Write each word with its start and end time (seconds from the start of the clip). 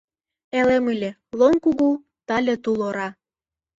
Элем 0.59 0.85
ыле— 0.93 1.09
лоҥ 1.39 1.53
кугу, 1.63 1.89
тале 2.27 2.55
тул 2.63 2.79
ора. 2.87 3.09